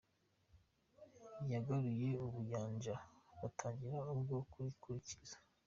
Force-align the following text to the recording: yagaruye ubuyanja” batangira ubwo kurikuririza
yagaruye 1.51 2.09
ubuyanja” 2.25 2.93
batangira 3.39 4.01
ubwo 4.13 4.37
kurikuririza 4.51 5.37